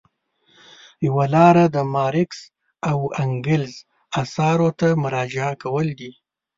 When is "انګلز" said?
3.23-3.73